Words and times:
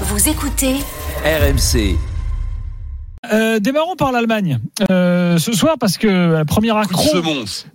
Vous 0.00 0.28
écoutez 0.28 0.80
RMC. 1.24 2.13
Euh, 3.32 3.58
démarrons 3.58 3.96
par 3.96 4.12
l'Allemagne 4.12 4.58
euh, 4.90 5.38
ce 5.38 5.52
soir 5.52 5.76
parce 5.78 5.98
que 5.98 6.06
euh, 6.06 6.44
premier 6.44 6.76
accro, 6.76 7.08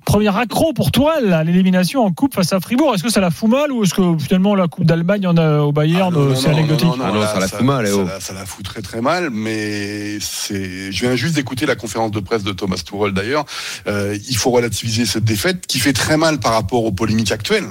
premier 0.06 0.36
accro 0.36 0.74
pour 0.74 0.92
à 1.08 1.44
l'élimination 1.44 2.04
en 2.04 2.12
coupe 2.12 2.36
face 2.36 2.54
à 2.54 2.60
Fribourg. 2.60 2.94
Est-ce 2.94 3.04
que 3.04 3.10
ça 3.10 3.22
la 3.22 3.32
fout 3.32 3.50
mal 3.50 3.72
ou 3.72 3.84
est-ce 3.84 3.94
que 3.94 4.02
finalement 4.22 4.54
la 4.54 4.68
coupe 4.68 4.86
d'Allemagne 4.86 5.26
en 5.28 5.38
a 5.38 5.60
au 5.62 5.72
Bayern 5.72 6.14
Ah, 6.16 6.20
non, 6.20 6.26
non, 6.26 6.36
c'est 6.36 6.50
non, 6.50 6.58
anecdotique 6.58 6.88
non, 6.88 6.98
non, 6.98 7.06
Ah 7.08 7.18
là, 7.20 7.28
ça 7.28 7.40
la 7.40 7.48
fout 7.48 7.62
mal, 7.62 7.86
eh 7.88 7.89
ça 7.89 7.96
oh. 7.98 8.05
la- 8.05 8.20
Ça 8.20 8.34
la 8.34 8.46
fout 8.46 8.64
très 8.66 8.82
très 8.82 9.02
mal, 9.02 9.30
mais 9.32 10.20
c'est. 10.20 10.91
Je 10.91 11.02
viens 11.05 11.16
juste 11.16 11.36
d'écouter 11.36 11.66
la 11.66 11.75
conférence 11.75 12.11
de 12.11 12.20
presse 12.20 12.43
de 12.43 12.52
Thomas 12.52 12.77
Tuchel 12.77 13.13
d'ailleurs. 13.13 13.45
Euh, 13.88 14.18
il 14.29 14.38
faut 14.38 14.52
relativiser 14.52 15.05
cette 15.05 15.25
défaite 15.25 15.66
qui 15.68 15.79
fait 15.79 15.93
très 15.93 16.18
mal 16.18 16.39
par 16.39 16.54
rapport 16.54 16.84
aux 16.84 16.91
polémiques 16.91 17.31
actuelles. 17.31 17.68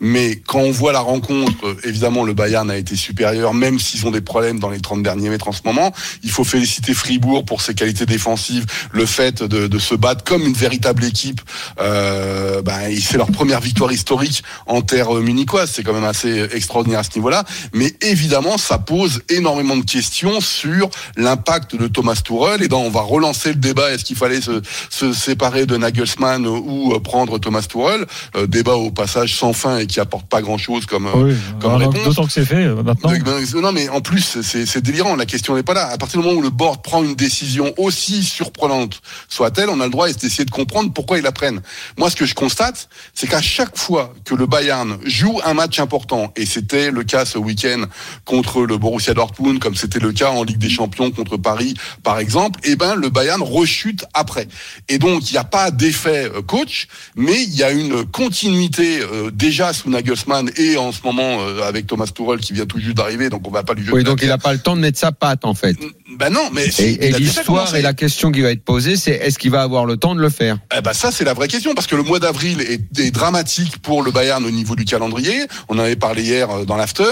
Mais 0.00 0.36
quand 0.46 0.60
on 0.60 0.70
voit 0.70 0.92
la 0.92 1.00
rencontre, 1.00 1.66
euh, 1.66 1.76
évidemment 1.84 2.24
le 2.24 2.32
Bayern 2.34 2.70
a 2.70 2.76
été 2.76 2.96
supérieur, 2.96 3.52
même 3.52 3.78
s'ils 3.78 4.06
ont 4.06 4.10
des 4.10 4.20
problèmes 4.20 4.58
dans 4.58 4.70
les 4.70 4.80
30 4.80 5.02
derniers 5.02 5.28
mètres 5.28 5.48
en 5.48 5.52
ce 5.52 5.62
moment. 5.64 5.92
Il 6.22 6.30
faut 6.30 6.44
féliciter 6.44 6.94
Fribourg 6.94 7.09
pour 7.18 7.62
ses 7.62 7.74
qualités 7.74 8.06
défensives, 8.06 8.66
le 8.92 9.06
fait 9.06 9.42
de, 9.42 9.66
de 9.66 9.78
se 9.78 9.94
battre 9.94 10.22
comme 10.24 10.42
une 10.46 10.52
véritable 10.54 11.04
équipe. 11.04 11.40
Euh, 11.80 12.62
ben, 12.62 12.90
c'est 13.00 13.16
leur 13.16 13.30
première 13.30 13.60
victoire 13.60 13.92
historique 13.92 14.42
en 14.66 14.82
terre 14.82 15.16
euh, 15.16 15.20
munichoise. 15.20 15.70
C'est 15.72 15.82
quand 15.82 15.92
même 15.94 16.04
assez 16.04 16.46
extraordinaire 16.52 17.00
à 17.00 17.02
ce 17.04 17.10
niveau-là. 17.16 17.44
Mais 17.72 17.94
évidemment, 18.02 18.58
ça 18.58 18.78
pose 18.78 19.22
énormément 19.28 19.76
de 19.76 19.84
questions 19.84 20.40
sur 20.40 20.90
l'impact 21.16 21.76
de 21.76 21.88
Thomas 21.88 22.20
Tuchel. 22.24 22.62
Et 22.62 22.68
donc, 22.68 22.86
on 22.86 22.90
va 22.90 23.00
relancer 23.00 23.50
le 23.50 23.56
débat. 23.56 23.90
Est-ce 23.92 24.04
qu'il 24.04 24.16
fallait 24.16 24.40
se, 24.40 24.60
se 24.90 25.12
séparer 25.12 25.66
de 25.66 25.76
Nagelsmann 25.76 26.46
ou 26.46 26.92
euh, 26.94 27.00
prendre 27.00 27.38
Thomas 27.38 27.62
Tuchel? 27.62 28.06
Euh, 28.36 28.46
Débat 28.46 28.74
au 28.74 28.90
passage 28.90 29.34
sans 29.36 29.52
fin 29.52 29.78
et 29.78 29.86
qui 29.86 30.00
apporte 30.00 30.26
pas 30.26 30.42
grand-chose 30.42 30.86
comme, 30.86 31.06
euh, 31.06 31.10
Oui, 31.14 31.34
comme 31.60 31.74
réponse. 31.74 32.04
d'autant 32.04 32.26
que 32.26 32.32
c'est 32.32 32.44
fait 32.44 32.64
euh, 32.64 32.82
maintenant. 32.82 33.10
ben, 33.10 33.60
non, 33.62 33.72
mais 33.72 33.88
en 33.88 34.00
plus, 34.00 34.38
c'est 34.42 34.80
délirant. 34.82 35.16
La 35.16 35.26
question 35.26 35.54
n'est 35.54 35.62
pas 35.62 35.74
là. 35.74 35.88
À 35.88 35.98
partir 35.98 36.20
du 36.20 36.26
moment 36.26 36.38
où 36.38 36.42
le 36.42 36.50
board 36.50 36.82
prend 36.82 36.99
une 37.02 37.14
décision 37.14 37.72
aussi 37.76 38.22
surprenante 38.22 39.00
soit-elle, 39.28 39.68
on 39.68 39.80
a 39.80 39.84
le 39.84 39.90
droit 39.90 40.08
d'essayer 40.08 40.44
de 40.44 40.50
comprendre 40.50 40.92
pourquoi 40.92 41.18
ils 41.18 41.24
la 41.24 41.32
prennent. 41.32 41.60
Moi, 41.96 42.10
ce 42.10 42.16
que 42.16 42.26
je 42.26 42.34
constate, 42.34 42.88
c'est 43.14 43.28
qu'à 43.28 43.42
chaque 43.42 43.76
fois 43.76 44.14
que 44.24 44.34
le 44.34 44.46
Bayern 44.46 44.98
joue 45.04 45.40
un 45.44 45.54
match 45.54 45.78
important, 45.78 46.32
et 46.36 46.46
c'était 46.46 46.90
le 46.90 47.04
cas 47.04 47.24
ce 47.24 47.38
week-end 47.38 47.84
contre 48.24 48.62
le 48.62 48.78
Borussia 48.78 49.14
Dortmund, 49.14 49.58
comme 49.58 49.74
c'était 49.74 49.98
le 49.98 50.12
cas 50.12 50.30
en 50.30 50.44
Ligue 50.44 50.58
des 50.58 50.70
Champions 50.70 51.10
contre 51.10 51.36
Paris, 51.36 51.74
par 52.02 52.18
exemple, 52.18 52.60
eh 52.64 52.76
ben, 52.76 52.94
le 52.94 53.08
Bayern 53.08 53.42
rechute 53.42 54.04
après. 54.14 54.48
Et 54.88 54.98
donc, 54.98 55.30
il 55.30 55.32
n'y 55.32 55.38
a 55.38 55.44
pas 55.44 55.70
d'effet 55.70 56.30
euh, 56.34 56.42
coach, 56.42 56.88
mais 57.16 57.42
il 57.42 57.54
y 57.54 57.62
a 57.62 57.70
une 57.70 58.04
continuité 58.04 59.00
euh, 59.00 59.30
déjà 59.30 59.72
sous 59.72 59.90
Nagelsmann 59.90 60.50
et 60.56 60.76
en 60.76 60.92
ce 60.92 61.00
moment 61.04 61.40
euh, 61.40 61.62
avec 61.62 61.86
Thomas 61.86 62.06
Tuchel 62.06 62.38
qui 62.38 62.52
vient 62.52 62.66
tout 62.66 62.78
juste 62.78 62.96
d'arriver, 62.96 63.28
donc 63.28 63.46
on 63.46 63.50
va 63.50 63.62
pas 63.62 63.74
lui 63.74 63.82
jeter 63.82 63.96
Oui, 63.96 64.04
donc 64.04 64.20
il 64.22 64.28
n'a 64.28 64.38
pas 64.38 64.52
le 64.52 64.58
temps 64.58 64.76
de 64.76 64.80
mettre 64.80 64.98
sa 64.98 65.12
patte 65.12 65.44
en 65.44 65.54
fait. 65.54 65.76
Ben 66.18 66.28
non, 66.30 66.50
mais 66.52 66.66
Et, 66.78 67.06
et 67.06 67.12
l'histoire 67.12 67.74
et 67.74 67.82
la 67.82 67.92
question 67.94 68.32
qui 68.32 68.40
va 68.40 68.50
être 68.50 68.64
posée, 68.64 68.96
c'est 68.96 69.12
est-ce 69.12 69.38
qu'il 69.38 69.50
va 69.50 69.62
avoir 69.62 69.84
le 69.86 69.96
temps 69.96 70.14
de 70.14 70.20
le 70.20 70.28
faire? 70.30 70.58
Eh 70.76 70.80
ben 70.80 70.92
ça 70.92 71.10
c'est 71.12 71.24
la 71.24 71.34
vraie 71.34 71.48
question 71.48 71.74
parce 71.74 71.86
que 71.86 71.94
le 71.96 72.02
mois 72.02 72.18
d'avril 72.18 72.60
est, 72.60 72.98
est 73.00 73.10
dramatique 73.10 73.78
pour 73.78 74.02
le 74.02 74.10
Bayern 74.10 74.44
au 74.44 74.50
niveau 74.50 74.74
du 74.74 74.84
calendrier. 74.84 75.46
On 75.68 75.76
en 75.76 75.82
avait 75.82 75.96
parlé 75.96 76.22
hier 76.24 76.50
euh, 76.50 76.64
dans 76.64 76.76
l'after. 76.76 77.04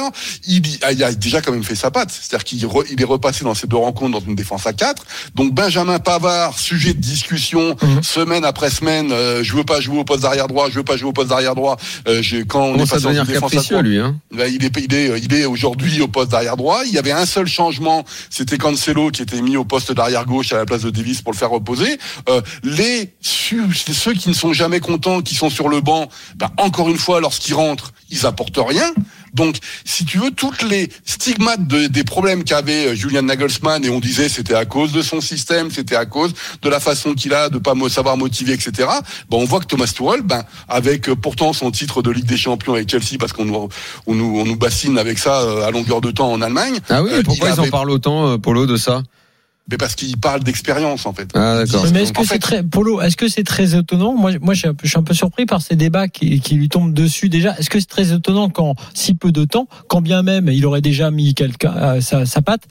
Il, 0.47 0.63
ah, 0.83 0.93
il 0.93 1.03
a 1.05 1.13
déjà 1.13 1.41
quand 1.41 1.53
même 1.53 1.63
fait 1.65 1.75
sa 1.77 1.91
patte, 1.91 2.11
c'est-à-dire 2.11 2.45
qu'il 2.45 2.65
re- 2.67 2.87
il 2.91 3.01
est 3.01 3.05
repassé 3.05 3.45
dans 3.45 3.55
ces 3.55 3.67
deux 3.67 3.77
rencontres 3.77 4.19
dans 4.21 4.27
une 4.27 4.35
défense 4.35 4.67
à 4.67 4.73
4 4.73 5.05
Donc 5.35 5.55
Benjamin 5.55 5.99
Pavard, 5.99 6.59
sujet 6.59 6.93
de 6.95 7.01
discussion 7.01 7.77
Mhm. 7.83 8.03
semaine 8.03 8.45
après 8.45 8.71
semaine. 8.71 9.13
euh, 9.13 9.43
je 9.45 9.55
veux 9.55 9.65
pas 9.65 9.81
jouer 9.81 9.99
au 9.99 10.05
poste 10.05 10.23
d'arrière 10.23 10.49
droit, 10.49 10.69
je 10.71 10.75
veux 10.75 10.83
pas 10.85 10.97
jouer 10.97 11.11
au 11.11 11.13
poste 11.13 11.29
d'arrière 11.29 11.55
droit. 11.55 11.77
Euh, 12.09 12.23
quand 12.49 12.63
on 12.65 12.75
est 12.77 12.91
passé 12.91 13.03
dans 13.03 13.13
une 13.13 13.23
défense 13.25 13.37
à 13.53 13.57
capricieux 13.57 13.77
trois- 13.77 13.83
lui 13.83 13.99
hein? 13.99 14.17
Ben, 14.35 14.53
il 14.53 14.65
est, 14.65 14.77
il 14.79 14.95
est, 14.95 15.19
il 15.21 15.35
est 15.35 15.45
aujourd'hui 15.45 16.01
au 16.01 16.09
poste 16.09 16.31
d'arrière 16.33 16.57
droit. 16.57 16.81
Il 16.87 16.93
y 16.93 16.99
avait 16.99 17.13
un 17.13 17.27
seul 17.27 17.47
changement, 17.47 18.05
c'était 18.31 18.59
Qui 18.89 19.23
était 19.23 19.43
mis 19.43 19.59
au 19.59 19.65
poste 19.65 19.93
d'arrière 19.93 20.25
gauche 20.25 20.53
à 20.55 20.57
la 20.57 20.65
place 20.65 20.81
de 20.81 20.89
Davis 20.89 21.21
pour 21.21 21.33
le 21.33 21.37
faire 21.37 21.51
reposer. 21.51 21.99
Euh, 22.31 22.41
les 22.63 23.13
ceux 23.21 24.15
qui 24.15 24.31
ne 24.31 24.35
sont 24.35 24.55
jamais 24.55 24.81
contents, 24.81 25.21
qui 25.21 25.35
sont 25.35 25.51
sur 25.51 25.69
le 25.69 25.83
banc, 25.83 26.09
ben, 26.37 26.49
encore 26.57 26.89
une 26.89 26.97
fois, 26.97 27.21
lorsqu'ils 27.21 27.55
rentrent, 27.55 27.93
ils 28.09 28.25
apportent 28.25 28.59
rien. 28.59 28.91
Donc, 29.39 29.57
si 29.85 30.05
tu 30.05 30.19
veux, 30.19 30.31
toutes 30.33 30.63
les 30.63 30.91
stigmates 31.07 31.67
de- 31.67 31.87
des 31.87 32.05
problèmes 32.05 32.45
qu'avait 32.45 32.89
euh, 32.89 32.95
Julian 32.95 33.23
Nagelsmann, 33.23 33.85
et 33.85 33.89
on 33.89 34.01
disait 34.01 34.29
c'était 34.29 34.55
à 34.55 34.65
cause 34.67 34.93
de 34.93 35.01
son 35.01 35.21
système, 35.21 35.71
c'était 35.71 35.97
à 35.97 36.05
cause 36.07 36.33
de 36.61 36.69
la 36.69 36.81
façon 36.81 37.15
qu'il 37.15 37.33
a 37.33 37.49
de 37.49 37.59
pas 37.59 37.73
savoir 37.89 38.17
motiver, 38.17 38.53
etc. 38.53 38.73
Ben, 39.31 39.37
on 39.39 39.45
voit 39.45 39.61
que 39.61 39.67
Thomas 39.67 39.87
Tuchel, 39.87 40.23
ben, 40.23 40.43
avec 40.69 41.09
euh, 41.09 41.15
pourtant 41.15 41.53
son 41.53 41.71
titre 41.71 42.03
de 42.03 42.11
Ligue 42.11 42.27
des 42.27 42.37
Champions 42.37 42.75
avec 42.75 42.91
Chelsea, 42.91 43.17
parce 43.19 43.33
qu'on 43.33 43.45
nous, 43.45 43.69
on 44.07 44.15
nous, 44.15 44.41
on 44.41 44.45
nous 44.45 44.57
bassine 44.57 44.99
avec 44.99 45.19
ça 45.19 45.41
euh, 45.43 45.65
à 45.67 45.71
longueur 45.71 46.01
de 46.01 46.11
temps 46.11 46.31
en 46.33 46.43
Allemagne, 46.43 46.79
Ah 46.91 47.03
oui, 47.03 47.11
pourquoi 47.25 47.49
il 47.51 47.55
ils 47.55 47.61
en 47.61 47.71
parlent 47.71 47.91
autant, 47.91 48.39
Polo, 48.41 48.67
de 48.67 48.77
ça? 48.77 49.03
Mais 49.71 49.77
parce 49.77 49.95
qu'il 49.95 50.17
parle 50.17 50.43
d'expérience 50.43 51.05
en 51.07 51.13
fait. 51.13 51.29
Ah 51.35 51.65
d'accord. 51.65 51.87
Mais 51.93 52.03
est-ce 52.03 52.13
que 52.13 52.23
c'est 52.23 52.29
fait- 52.35 52.39
très 52.39 52.63
Polo 52.63 53.01
Est-ce 53.01 53.17
que 53.17 53.29
c'est 53.29 53.45
très 53.45 53.77
étonnant? 53.77 54.15
Moi, 54.15 54.33
moi, 54.41 54.55
je 54.55 54.61
suis, 54.61 54.69
un 54.69 54.75
peu, 54.75 54.85
je 54.85 54.89
suis 54.91 54.99
un 54.99 55.03
peu 55.03 55.15
surpris 55.15 55.47
par 55.47 55.61
ces 55.61 55.77
débats 55.77 56.09
qui, 56.09 56.41
qui 56.41 56.55
lui 56.55 56.69
tombent 56.69 56.95
dessus 56.95 57.29
déjà. 57.29 57.55
Est-ce 57.59 57.69
que 57.71 57.79
c'est 57.79 57.89
très 57.89 58.13
étonnant 58.13 58.49
qu'en 58.49 58.75
si 58.95 59.15
peu 59.15 59.31
de 59.31 59.45
temps, 59.45 59.69
quand 59.89 60.01
bien 60.01 60.23
même 60.23 60.49
il 60.49 60.65
aurait 60.67 60.81
déjà 60.81 61.11
mis 61.11 61.35
quelqu'un 61.35 61.75
euh, 61.77 62.01
sa, 62.01 62.25
sa 62.25 62.41
patte, 62.43 62.63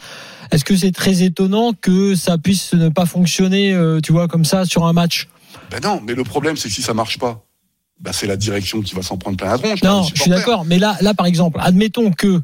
est-ce 0.51 0.65
que 0.65 0.75
c'est 0.75 0.91
très 0.91 1.23
étonnant 1.23 1.73
que 1.79 2.15
ça 2.15 2.37
puisse 2.37 2.73
ne 2.73 2.89
pas 2.89 3.05
fonctionner, 3.05 3.73
euh, 3.73 3.99
tu 4.01 4.11
vois, 4.11 4.27
comme 4.27 4.45
ça 4.45 4.65
sur 4.65 4.85
un 4.85 4.93
match? 4.93 5.27
Ben 5.69 5.79
non, 5.83 6.01
mais 6.05 6.13
le 6.15 6.23
problème 6.23 6.55
c'est 6.57 6.69
que 6.69 6.73
si 6.73 6.81
ça 6.81 6.93
marche 6.93 7.19
pas, 7.19 7.43
ben 7.99 8.11
c'est 8.13 8.27
la 8.27 8.37
direction 8.37 8.81
qui 8.81 8.95
va 8.95 9.01
s'en 9.01 9.17
prendre 9.17 9.37
plein 9.37 9.49
la 9.49 9.57
tronche. 9.57 9.83
Non, 9.83 10.01
les 10.01 10.09
je 10.15 10.21
suis 10.21 10.29
d'accord. 10.29 10.65
Mais 10.65 10.79
là, 10.79 10.97
là, 11.01 11.13
par 11.13 11.25
exemple, 11.25 11.59
admettons 11.61 12.11
que, 12.11 12.27
euh, 12.27 12.41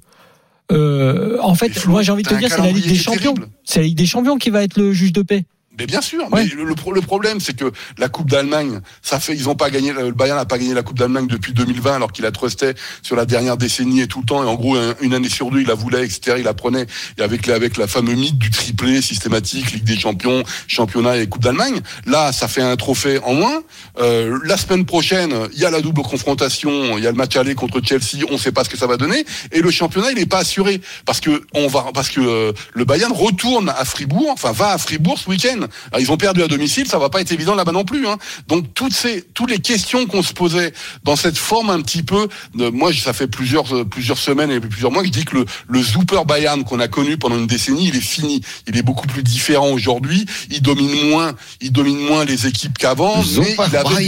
en 1.42 1.56
fait, 1.56 1.86
moi 1.88 2.02
j'ai 2.02 2.12
envie 2.12 2.24
de 2.24 2.30
te 2.30 2.36
dire, 2.36 2.50
c'est 2.50 2.62
la 2.62 2.72
Ligue 2.72 2.88
des 2.88 2.96
Champions. 2.96 3.36
C'est 3.64 3.80
la 3.80 3.86
Ligue 3.86 3.98
des 3.98 4.06
Champions 4.06 4.38
qui 4.38 4.50
va 4.50 4.64
être 4.64 4.78
le 4.78 4.94
juge 4.94 5.14
de 5.14 5.22
paix. 5.22 5.46
Mais 5.80 5.88
bien 5.88 6.02
sûr, 6.02 6.24
Ouais. 6.32 6.44
mais 6.44 6.56
le, 6.56 6.64
le 6.66 6.76
le 6.94 7.02
problème 7.02 7.40
c'est 7.40 7.56
que 7.56 7.72
la 7.98 8.08
Coupe 8.10 8.30
d'Allemagne, 8.30 8.82
ça 9.02 9.20
fait 9.20 9.34
ils 9.34 9.50
ont 9.50 9.56
pas 9.56 9.70
gagné 9.72 9.92
le 9.94 10.12
Bayern 10.12 10.38
n'a 10.38 10.46
pas 10.46 10.58
gagné 10.60 10.74
la 10.76 10.84
Coupe 10.84 11.00
d'Allemagne 11.00 11.26
depuis 11.28 11.54
2020 11.54 11.96
alors 11.96 12.12
qu'il 12.12 12.24
la 12.24 12.32
trustait 12.32 12.76
sur 13.02 13.16
la 13.16 13.26
dernière 13.26 13.58
décennie 13.58 14.02
et 14.02 14.08
tout 14.08 14.20
le 14.20 14.26
temps. 14.26 14.44
Et 14.44 14.48
en 14.48 14.54
gros 14.56 14.76
un- 14.76 14.94
une 15.02 15.14
année 15.16 15.30
sur 15.30 15.50
deux 15.50 15.62
il 15.62 15.68
la 15.68 15.74
voulait 15.74 16.06
etc 16.06 16.36
il 16.38 16.44
la 16.44 16.54
prenait. 16.54 16.86
Et 17.18 17.22
avec 17.24 17.48
la, 17.48 17.56
avec 17.56 17.78
la 17.78 17.88
fameuse 17.88 18.16
mythe 18.18 18.38
du 18.38 18.52
triplé 18.52 19.02
systématique 19.02 19.72
Ligue 19.72 19.84
des 19.84 19.98
Champions 19.98 20.44
championnat 20.68 21.18
et 21.18 21.28
Coupe 21.28 21.42
d'Allemagne 21.44 21.82
là 22.06 22.32
ça 22.32 22.48
fait 22.48 22.62
un 22.62 22.76
trophée 22.76 23.20
en 23.24 23.34
moins. 23.34 23.64
Euh, 24.00 24.38
la 24.44 24.58
semaine 24.58 24.86
prochaine 24.86 25.34
il 25.54 25.60
y 25.60 25.66
a 25.66 25.72
la 25.72 25.82
double 25.82 26.02
confrontation 26.04 26.98
il 26.98 27.04
y 27.04 27.08
a 27.08 27.12
le 27.12 27.18
match 27.18 27.36
aller 27.36 27.56
contre 27.56 27.82
Chelsea 27.84 28.24
on 28.30 28.38
sait 28.38 28.52
pas 28.52 28.64
ce 28.64 28.70
que 28.70 28.78
ça 28.78 28.86
va 28.88 28.98
donner. 28.98 29.26
Et 29.52 29.62
le 29.62 29.72
championnat 29.72 30.12
il 30.12 30.20
est 30.20 30.26
pas 30.30 30.40
assuré 30.40 30.82
parce 31.06 31.20
que 31.20 31.42
on 31.56 31.68
va 31.68 31.88
parce 31.94 32.10
que 32.10 32.20
euh, 32.22 32.52
le 32.74 32.86
Bayern 32.86 33.12
retourne 33.12 33.70
à 33.70 33.86
Fribourg 33.86 34.30
enfin 34.32 34.52
va 34.52 34.70
à 34.72 34.78
Fribourg 34.78 35.18
ce 35.18 35.30
week-end 35.30 35.62
alors, 35.92 36.02
ils 36.02 36.12
ont 36.12 36.18
perdu 36.18 36.42
à 36.44 36.48
domicile, 36.48 36.88
ça 36.88 36.98
va 37.00 37.10
pas 37.10 37.22
être 37.22 37.32
évident 37.32 37.56
là-bas 37.56 37.72
non 37.72 37.86
plus. 37.86 38.08
Hein. 38.08 38.18
Donc 38.48 38.74
toutes 38.74 38.94
ces 38.94 39.22
toutes 39.34 39.50
les 39.52 39.60
questions 39.60 40.06
qu'on 40.06 40.24
se 40.24 40.34
posait 40.34 40.74
dans 41.04 41.16
cette 41.16 41.38
forme 41.38 41.70
un 41.70 41.82
petit 41.82 42.04
peu, 42.04 42.28
de, 42.56 42.70
moi 42.70 42.92
ça 42.94 43.14
fait 43.14 43.28
plusieurs 43.28 43.74
euh, 43.76 43.86
plusieurs 43.86 44.18
semaines 44.18 44.52
et 44.52 44.60
plusieurs 44.60 44.92
mois 44.92 45.02
que 45.02 45.08
je 45.08 45.14
dis 45.14 45.26
que 45.26 45.38
le 45.38 45.46
le 45.68 45.84
Super 45.84 46.26
Bayern 46.26 46.64
qu'on 46.64 46.80
a 46.80 46.88
connu 46.88 47.18
pendant 47.18 47.38
une 47.38 47.48
décennie, 47.48 47.88
il 47.88 47.96
est 47.96 48.02
fini. 48.02 48.42
Il 48.68 48.78
est 48.78 48.84
beaucoup 48.84 49.08
plus 49.08 49.24
différent 49.24 49.70
aujourd'hui. 49.72 50.26
Il 50.50 50.62
domine 50.62 51.10
moins, 51.10 51.34
il 51.62 51.72
domine 51.72 51.98
moins 52.00 52.26
les 52.26 52.48
équipes 52.48 52.78
qu'avant. 52.78 53.18
Mais 53.42 53.56
il 53.68 53.76
avait, 53.76 54.06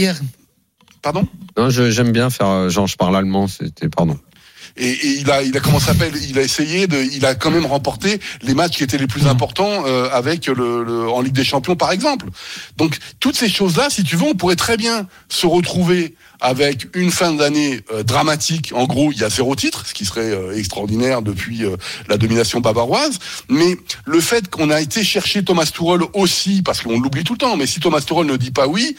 pardon? 1.02 1.26
Non, 1.56 1.70
je- 1.70 1.90
j'aime 1.90 2.12
bien 2.12 2.30
faire 2.30 2.48
euh, 2.48 2.68
genre 2.68 2.86
je 2.86 2.96
parle 2.96 3.16
allemand, 3.16 3.46
c'était 3.48 3.88
pardon. 3.88 4.18
Et, 4.78 4.90
et 4.90 5.08
il 5.20 5.30
a, 5.30 5.42
il 5.42 5.56
a 5.56 5.60
comment 5.60 5.80
s'appelle? 5.80 6.12
Il 6.28 6.38
a 6.38 6.42
essayé 6.42 6.86
de, 6.86 6.98
il 7.12 7.24
a 7.24 7.34
quand 7.34 7.50
même 7.50 7.66
remporté 7.66 8.20
les 8.42 8.54
matchs 8.54 8.76
qui 8.76 8.84
étaient 8.84 8.98
les 8.98 9.06
plus 9.06 9.26
importants 9.26 9.84
euh, 9.86 10.08
avec 10.12 10.46
le, 10.46 10.84
le- 10.84 11.08
en 11.08 11.20
Ligue 11.22 11.34
des 11.34 11.44
Champions 11.44 11.76
par 11.76 11.92
exemple. 11.92 12.26
Donc 12.76 12.98
toutes 13.20 13.36
ces 13.36 13.48
choses-là, 13.48 13.88
si 13.90 14.04
tu 14.04 14.16
veux, 14.16 14.24
on 14.26 14.34
pourrait 14.34 14.56
très 14.56 14.76
bien 14.76 15.06
se 15.28 15.46
retrouver 15.46 16.14
avec 16.40 16.88
une 16.94 17.10
fin 17.10 17.32
d'année 17.32 17.80
euh, 17.92 18.02
dramatique. 18.02 18.72
En 18.74 18.84
gros, 18.86 19.10
il 19.12 19.18
y 19.18 19.24
a 19.24 19.30
zéro 19.30 19.54
titre, 19.56 19.86
ce 19.86 19.94
qui 19.94 20.04
serait 20.04 20.30
euh, 20.32 20.56
extraordinaire 20.56 21.22
depuis 21.22 21.64
euh, 21.64 21.76
la 22.08 22.16
domination 22.16 22.60
bavaroise. 22.60 23.18
Mais 23.48 23.76
le 24.04 24.20
fait 24.20 24.48
qu'on 24.50 24.70
a 24.70 24.80
été 24.80 25.02
chercher 25.04 25.44
Thomas 25.44 25.66
Tuchel 25.66 26.00
aussi, 26.14 26.62
parce 26.62 26.80
qu'on 26.82 27.00
l'oublie 27.00 27.24
tout 27.24 27.34
le 27.34 27.38
temps, 27.38 27.56
mais 27.56 27.66
si 27.66 27.80
Thomas 27.80 28.00
Tuchel 28.00 28.26
ne 28.26 28.36
dit 28.36 28.50
pas 28.50 28.66
oui, 28.66 28.96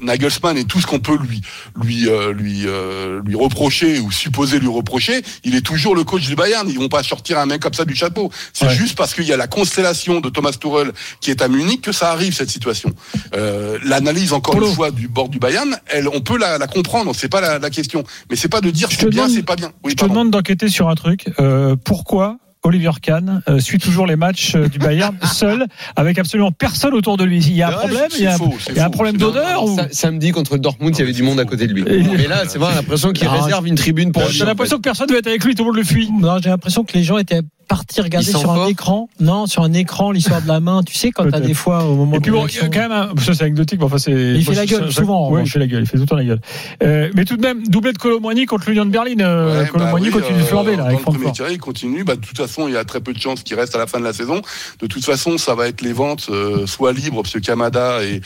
Nagelsmann 0.00 0.56
et 0.56 0.64
tout 0.64 0.80
ce 0.80 0.86
qu'on 0.86 1.00
peut 1.00 1.16
lui 1.18 1.40
lui 1.82 2.08
euh, 2.08 2.32
lui 2.32 2.62
euh, 2.66 3.20
lui 3.24 3.34
reprocher 3.34 3.98
ou 4.00 4.10
supposer 4.12 4.58
lui 4.58 4.68
reprocher, 4.68 5.22
il 5.44 5.54
est 5.54 5.60
toujours 5.62 5.94
le 5.94 6.04
coach 6.04 6.26
du 6.26 6.34
Bayern. 6.36 6.68
Ils 6.68 6.78
vont 6.78 6.88
pas 6.88 7.02
sortir 7.02 7.38
un 7.38 7.46
mec 7.46 7.60
comme 7.60 7.74
ça 7.74 7.84
du 7.84 7.94
chapeau. 7.94 8.30
C'est 8.52 8.66
Ouais. 8.68 8.74
juste 8.74 8.96
parce 8.96 9.14
qu'il 9.14 9.24
y 9.24 9.32
a 9.32 9.36
la 9.36 9.46
constellation 9.46 10.20
de 10.20 10.28
Thomas 10.28 10.52
Tuchel 10.52 10.92
qui 11.20 11.30
est 11.30 11.40
à 11.42 11.48
Munich 11.48 11.80
que 11.80 11.92
ça 11.92 12.10
arrive 12.12 12.34
cette 12.34 12.50
situation. 12.50 12.92
Euh, 13.34 13.78
L'analyse 13.84 14.32
encore 14.32 14.54
Polo. 14.54 14.68
une 14.68 14.74
fois 14.74 14.90
du 14.90 15.08
bord 15.08 15.28
du 15.28 15.38
Bayern, 15.38 15.78
elle, 15.86 16.08
on 16.08 16.20
peut 16.20 16.36
la, 16.38 16.58
la 16.58 16.66
comprendre. 16.82 17.12
C'est 17.14 17.28
pas 17.28 17.40
la, 17.40 17.58
la 17.58 17.70
question, 17.70 18.04
mais 18.30 18.36
c'est 18.36 18.48
pas 18.48 18.60
de 18.60 18.70
dire 18.70 18.88
Je 18.90 18.96
te 18.96 19.00
c'est 19.02 19.08
bien, 19.08 19.22
demande- 19.24 19.36
c'est 19.36 19.42
pas 19.42 19.56
bien. 19.56 19.72
Oui, 19.84 19.90
Je 19.92 19.96
te 19.96 20.00
pardon. 20.00 20.14
demande 20.14 20.30
d'enquêter 20.30 20.68
sur 20.68 20.88
un 20.88 20.94
truc. 20.94 21.26
Euh, 21.40 21.76
pourquoi 21.84 22.38
Oliver 22.64 22.90
Kahn 23.00 23.40
euh, 23.48 23.60
suit 23.60 23.78
toujours 23.78 24.06
les 24.06 24.16
matchs 24.16 24.54
euh, 24.56 24.68
du 24.68 24.78
Bayern 24.78 25.16
seul, 25.32 25.66
avec 25.96 26.18
absolument 26.18 26.50
personne 26.52 26.92
autour 26.94 27.16
de 27.16 27.24
lui? 27.24 27.38
Il 27.38 27.54
y 27.56 27.62
a 27.62 27.68
un 27.68 27.72
problème, 27.72 28.08
il 28.16 28.24
y 28.24 28.26
a, 28.26 28.34
un- 28.34 28.38
faux, 28.38 28.54
c'est 28.58 28.72
il 28.72 28.76
y 28.76 28.80
a 28.80 28.82
un 28.82 28.86
faux. 28.86 28.92
problème 28.92 29.16
d'odeur 29.16 29.64
ou... 29.64 29.76
Sa- 29.76 29.88
Samedi 29.90 30.32
contre 30.32 30.54
le 30.54 30.60
Dortmund, 30.60 30.94
il 30.96 30.98
y 30.98 31.02
avait 31.02 31.12
du 31.12 31.22
monde 31.22 31.38
à 31.40 31.44
côté 31.44 31.66
de 31.66 31.72
lui. 31.72 31.82
Et- 31.86 32.02
Mais 32.02 32.26
là, 32.26 32.42
c'est 32.48 32.58
vrai, 32.58 32.74
l'impression 32.74 33.12
qu'il 33.12 33.26
Ah, 33.28 33.40
réserve 33.42 33.66
une 33.68 33.76
tribune 33.76 34.12
pour 34.12 34.24
J'ai 34.28 34.44
l'impression 34.44 34.76
fait. 34.76 34.80
que 34.82 34.88
personne 34.88 35.06
ne 35.08 35.12
va 35.12 35.18
être 35.18 35.26
avec 35.28 35.44
lui, 35.44 35.54
tout 35.54 35.62
le 35.62 35.68
monde 35.68 35.76
le 35.76 35.84
fuit. 35.84 36.10
Non, 36.20 36.38
j'ai 36.42 36.50
l'impression 36.50 36.84
que 36.84 36.92
les 36.94 37.04
gens 37.04 37.18
étaient 37.18 37.40
parti 37.68 38.00
regarder 38.00 38.30
sur 38.30 38.50
un 38.50 38.66
écran. 38.66 39.08
Non, 39.20 39.46
sur 39.46 39.62
un 39.62 39.72
écran, 39.72 40.10
l'histoire 40.10 40.42
de 40.42 40.48
la 40.48 40.60
main. 40.60 40.82
Tu 40.82 40.94
sais, 40.96 41.10
quand 41.10 41.30
t'as 41.30 41.40
des 41.40 41.54
fois 41.54 41.84
au 41.84 41.94
moment 41.94 42.16
Et 42.16 42.20
puis 42.20 42.30
bon, 42.30 42.46
il 42.46 42.54
y 42.54 42.58
a 42.58 42.62
l'action- 42.62 42.70
quand 42.72 42.88
même 42.88 42.92
un, 42.92 43.20
ça 43.22 43.34
c'est 43.34 43.42
anecdotique, 43.44 43.78
mais 43.78 43.84
enfin 43.86 43.98
c'est. 43.98 44.10
Il 44.12 44.44
fait 44.44 44.54
la 44.54 44.66
gueule, 44.66 44.90
souvent, 44.92 45.26
en 45.26 45.30
Ouais, 45.32 45.42
il 45.44 45.50
fait 45.50 45.58
la 45.58 45.66
gueule, 45.66 45.82
il 45.82 45.86
fait 45.86 45.96
tout 45.96 46.02
le 46.02 46.08
temps 46.08 46.16
la 46.16 46.24
gueule. 46.24 46.40
Euh, 46.82 47.10
mais 47.14 47.24
tout 47.24 47.36
de 47.36 47.42
même, 47.42 47.66
doublé 47.68 47.92
de 47.92 47.98
Colomboigny 47.98 48.46
contre 48.46 48.68
l'Union 48.70 48.86
de 48.86 48.90
Berlin. 48.90 49.14
Euh, 49.20 49.58
Ouais, 49.58 49.68
bah 49.74 49.92
oui, 49.94 50.10
continue 50.10 50.38
de 50.38 50.42
euh, 50.42 50.46
flamber 50.46 50.76
là 50.76 50.84
avec 50.86 51.00
le 51.06 51.32
tiré, 51.32 51.52
il 51.52 51.58
continue. 51.58 52.04
Bah, 52.04 52.16
de 52.16 52.20
toute 52.20 52.36
façon, 52.36 52.68
il 52.68 52.74
y 52.74 52.76
a 52.76 52.84
très 52.84 53.00
peu 53.00 53.12
de 53.12 53.18
chances 53.20 53.42
qu'il 53.42 53.56
reste 53.56 53.74
à 53.74 53.78
la 53.78 53.86
fin 53.86 53.98
de 53.98 54.04
la 54.04 54.12
saison. 54.12 54.40
De 54.80 54.86
toute 54.86 55.04
façon, 55.04 55.36
ça 55.38 55.54
va 55.54 55.68
être 55.68 55.82
les 55.82 55.92
ventes 55.92 56.28
euh, 56.30 56.66
soit 56.66 56.92
libres, 56.92 57.22
parce 57.22 57.34
que 57.34 57.38
Kamada 57.38 58.02
et, 58.02 58.20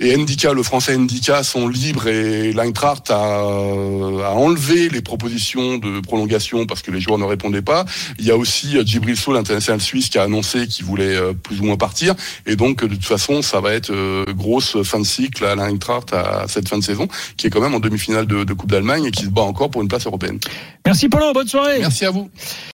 et 0.00 0.16
Ndika, 0.16 0.52
le 0.52 0.62
français 0.62 0.96
Ndika, 0.96 1.42
sont 1.42 1.68
libres 1.68 2.06
et 2.08 2.52
l'Eintracht 2.52 3.10
a, 3.10 3.16
a 3.16 4.32
enlevé 4.34 4.88
les 4.88 5.00
propositions 5.02 5.78
de 5.78 6.00
prolongation 6.00 6.66
parce 6.66 6.82
que 6.82 6.90
les 6.90 7.00
joueurs 7.00 7.18
ne 7.18 7.24
répondaient 7.24 7.62
pas. 7.62 7.84
Il 8.18 8.24
y 8.24 8.30
a 8.30 8.36
aussi 8.36 8.76
euh, 8.80 8.84
Djibril 8.84 9.16
Sow, 9.16 9.32
l'international 9.32 9.80
suisse, 9.80 10.08
qui 10.08 10.18
a 10.18 10.22
annoncé 10.22 10.66
qu'il 10.66 10.84
voulait 10.84 11.16
euh, 11.16 11.32
plus 11.32 11.60
ou 11.60 11.64
moins 11.64 11.76
partir. 11.76 12.14
Et 12.46 12.56
donc, 12.56 12.82
euh, 12.82 12.88
de 12.88 12.94
toute 12.94 13.04
façon, 13.04 13.42
ça 13.42 13.60
va 13.60 13.72
être 13.72 13.90
euh, 13.90 14.24
grosse 14.28 14.82
fin 14.82 14.98
de 14.98 15.04
cycle 15.04 15.44
à 15.44 15.54
l'Eintracht 15.54 16.12
à 16.12 16.46
cette 16.48 16.68
fin 16.68 16.78
de 16.78 16.84
saison, 16.84 17.08
qui 17.36 17.46
est 17.46 17.50
quand 17.50 17.60
même 17.60 17.74
en 17.74 17.80
demi-finale 17.80 18.26
de, 18.26 18.44
de 18.44 18.52
Coupe 18.52 18.70
d'Allemagne 18.70 19.04
et 19.04 19.10
qui 19.10 19.24
se 19.24 19.30
bat 19.30 19.42
encore 19.42 19.70
pour 19.70 19.82
une 19.82 19.88
place 19.88 20.06
européenne. 20.06 20.38
Merci 20.84 21.08
Polo, 21.08 21.32
bonne 21.32 21.48
soirée. 21.48 21.78
Merci 21.80 22.04
à 22.04 22.10
vous. 22.10 22.30